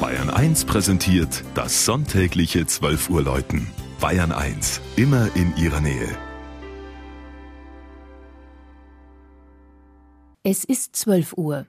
Bayern 0.00 0.28
1 0.28 0.66
präsentiert 0.66 1.42
das 1.54 1.86
sonntägliche 1.86 2.66
12 2.66 3.08
Uhr 3.08 3.22
Läuten. 3.22 3.66
Bayern 3.98 4.30
1, 4.30 4.82
immer 4.96 5.34
in 5.34 5.56
ihrer 5.56 5.80
Nähe. 5.80 6.08
Es 10.42 10.64
ist 10.64 10.96
12 10.96 11.38
Uhr. 11.38 11.66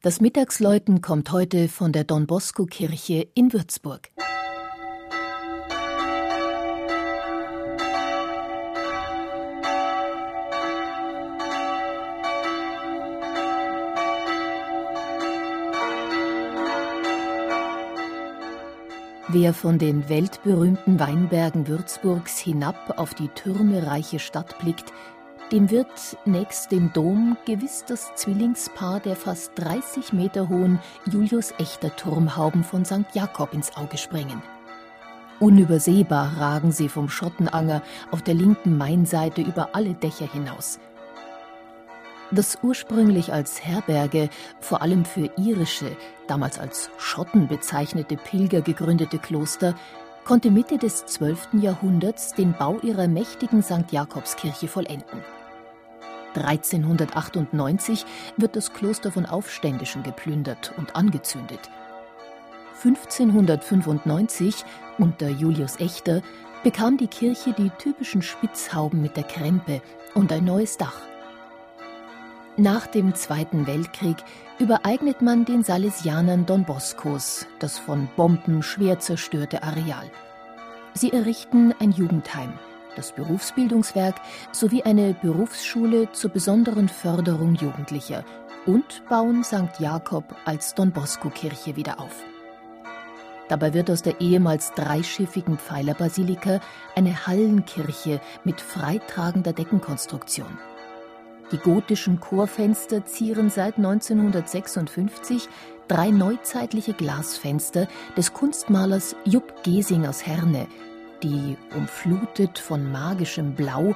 Das 0.00 0.22
Mittagsläuten 0.22 1.02
kommt 1.02 1.30
heute 1.32 1.68
von 1.68 1.92
der 1.92 2.04
Don 2.04 2.26
Bosco 2.26 2.64
Kirche 2.64 3.28
in 3.34 3.52
Würzburg. 3.52 4.08
Wer 19.38 19.52
von 19.52 19.78
den 19.78 20.08
weltberühmten 20.08 20.98
Weinbergen 20.98 21.68
Würzburgs 21.68 22.38
hinab 22.38 22.94
auf 22.96 23.12
die 23.12 23.28
türmereiche 23.28 24.18
Stadt 24.18 24.58
blickt, 24.60 24.94
dem 25.52 25.70
wird 25.70 26.16
nächst 26.24 26.72
dem 26.72 26.90
Dom 26.94 27.36
gewiss 27.44 27.84
das 27.86 28.14
Zwillingspaar 28.14 28.98
der 29.00 29.14
fast 29.14 29.52
30 29.56 30.14
Meter 30.14 30.48
hohen 30.48 30.78
Julius-Echter-Turmhauben 31.12 32.64
von 32.64 32.86
St. 32.86 33.04
Jakob 33.12 33.52
ins 33.52 33.76
Auge 33.76 33.98
springen. 33.98 34.40
Unübersehbar 35.38 36.38
ragen 36.40 36.72
sie 36.72 36.88
vom 36.88 37.10
Schottenanger 37.10 37.82
auf 38.10 38.22
der 38.22 38.32
linken 38.32 38.78
Mainseite 38.78 39.42
über 39.42 39.74
alle 39.74 39.92
Dächer 39.92 40.32
hinaus– 40.32 40.80
das 42.30 42.58
ursprünglich 42.62 43.32
als 43.32 43.64
Herberge, 43.64 44.28
vor 44.60 44.82
allem 44.82 45.04
für 45.04 45.30
irische, 45.36 45.96
damals 46.26 46.58
als 46.58 46.90
Schotten 46.98 47.48
bezeichnete 47.48 48.16
Pilger 48.16 48.60
gegründete 48.60 49.18
Kloster, 49.18 49.74
konnte 50.24 50.50
Mitte 50.50 50.76
des 50.78 51.06
12. 51.06 51.48
Jahrhunderts 51.60 52.34
den 52.34 52.52
Bau 52.52 52.78
ihrer 52.82 53.06
mächtigen 53.06 53.62
St. 53.62 53.92
Jakobskirche 53.92 54.66
vollenden. 54.66 55.22
1398 56.34 58.04
wird 58.36 58.56
das 58.56 58.72
Kloster 58.72 59.10
von 59.10 59.24
Aufständischen 59.24 60.02
geplündert 60.02 60.74
und 60.76 60.94
angezündet. 60.96 61.70
1595 62.84 64.64
unter 64.98 65.28
Julius 65.28 65.80
Echter 65.80 66.20
bekam 66.62 66.98
die 66.98 67.06
Kirche 67.06 67.52
die 67.52 67.70
typischen 67.70 68.20
Spitzhauben 68.20 69.00
mit 69.00 69.16
der 69.16 69.24
Krempe 69.24 69.80
und 70.14 70.30
ein 70.32 70.44
neues 70.44 70.76
Dach. 70.76 71.00
Nach 72.58 72.86
dem 72.86 73.14
Zweiten 73.14 73.66
Weltkrieg 73.66 74.16
übereignet 74.58 75.20
man 75.20 75.44
den 75.44 75.62
Salesianern 75.62 76.46
Don 76.46 76.64
Boscos 76.64 77.46
das 77.58 77.78
von 77.78 78.08
Bomben 78.16 78.62
schwer 78.62 78.98
zerstörte 78.98 79.62
Areal. 79.62 80.10
Sie 80.94 81.12
errichten 81.12 81.74
ein 81.80 81.92
Jugendheim, 81.92 82.54
das 82.96 83.12
Berufsbildungswerk 83.12 84.14
sowie 84.52 84.82
eine 84.84 85.12
Berufsschule 85.12 86.10
zur 86.12 86.30
besonderen 86.30 86.88
Förderung 86.88 87.56
Jugendlicher 87.56 88.24
und 88.64 89.06
bauen 89.06 89.44
St. 89.44 89.78
Jakob 89.78 90.24
als 90.46 90.74
Don 90.74 90.92
Bosco-Kirche 90.92 91.76
wieder 91.76 92.00
auf. 92.00 92.24
Dabei 93.50 93.74
wird 93.74 93.90
aus 93.90 94.00
der 94.00 94.18
ehemals 94.22 94.72
dreischiffigen 94.72 95.58
Pfeilerbasilika 95.58 96.60
eine 96.94 97.26
Hallenkirche 97.26 98.18
mit 98.44 98.62
freitragender 98.62 99.52
Deckenkonstruktion. 99.52 100.58
Die 101.52 101.58
gotischen 101.58 102.18
Chorfenster 102.18 103.06
zieren 103.06 103.50
seit 103.50 103.76
1956 103.76 105.48
drei 105.86 106.10
neuzeitliche 106.10 106.92
Glasfenster 106.92 107.86
des 108.16 108.32
Kunstmalers 108.32 109.14
Jupp 109.24 109.62
Gesing 109.62 110.06
aus 110.06 110.26
Herne, 110.26 110.66
die, 111.22 111.56
umflutet 111.76 112.58
von 112.58 112.90
magischem 112.90 113.54
Blau, 113.54 113.94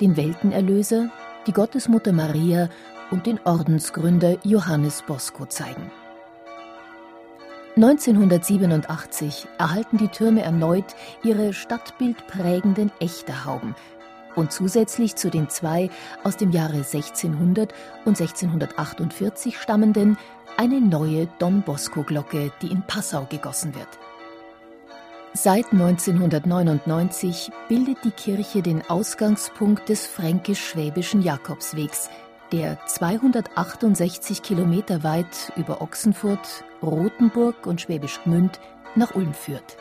den 0.00 0.16
Weltenerlöser, 0.16 1.10
die 1.48 1.52
Gottesmutter 1.52 2.12
Maria 2.12 2.68
und 3.10 3.26
den 3.26 3.40
Ordensgründer 3.44 4.36
Johannes 4.44 5.02
Bosco 5.02 5.44
zeigen. 5.46 5.90
1987 7.74 9.48
erhalten 9.58 9.96
die 9.96 10.08
Türme 10.08 10.42
erneut 10.42 10.94
ihre 11.24 11.52
stadtbildprägenden 11.52 12.92
Echterhauben 13.00 13.74
und 14.36 14.52
zusätzlich 14.52 15.16
zu 15.16 15.30
den 15.30 15.48
zwei 15.48 15.90
aus 16.24 16.36
dem 16.36 16.50
Jahre 16.50 16.78
1600 16.78 17.72
und 18.04 18.20
1648 18.20 19.58
stammenden 19.58 20.16
eine 20.56 20.80
neue 20.80 21.28
Don 21.38 21.62
Bosco-Glocke, 21.62 22.52
die 22.60 22.68
in 22.68 22.82
Passau 22.82 23.26
gegossen 23.28 23.74
wird. 23.74 23.88
Seit 25.34 25.72
1999 25.72 27.50
bildet 27.66 27.98
die 28.04 28.10
Kirche 28.10 28.60
den 28.60 28.82
Ausgangspunkt 28.88 29.88
des 29.88 30.06
fränkisch-schwäbischen 30.06 31.22
Jakobswegs, 31.22 32.10
der 32.52 32.78
268 32.84 34.42
Kilometer 34.42 35.02
weit 35.02 35.52
über 35.56 35.80
Ochsenfurt, 35.80 36.64
Rothenburg 36.82 37.66
und 37.66 37.80
Schwäbisch 37.80 38.20
Gmünd 38.24 38.60
nach 38.94 39.14
Ulm 39.14 39.32
führt. 39.32 39.78